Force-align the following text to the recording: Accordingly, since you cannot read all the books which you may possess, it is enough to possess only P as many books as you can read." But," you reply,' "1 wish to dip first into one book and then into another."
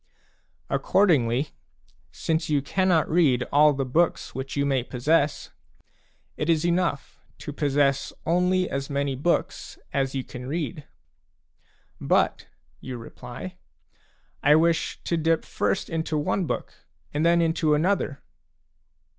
Accordingly, 0.67 1.49
since 2.11 2.49
you 2.49 2.63
cannot 2.63 3.07
read 3.07 3.43
all 3.51 3.71
the 3.71 3.85
books 3.85 4.33
which 4.33 4.57
you 4.57 4.65
may 4.65 4.81
possess, 4.81 5.51
it 6.37 6.49
is 6.49 6.65
enough 6.65 7.19
to 7.37 7.53
possess 7.53 8.11
only 8.25 8.63
P 8.65 8.69
as 8.71 8.89
many 8.89 9.15
books 9.15 9.77
as 9.93 10.15
you 10.15 10.23
can 10.23 10.47
read." 10.47 10.85
But," 12.17 12.47
you 12.79 12.97
reply,' 12.97 13.57
"1 14.43 14.59
wish 14.59 14.99
to 15.03 15.17
dip 15.17 15.45
first 15.45 15.87
into 15.87 16.17
one 16.17 16.47
book 16.47 16.73
and 17.13 17.23
then 17.23 17.39
into 17.39 17.75
another." 17.75 18.23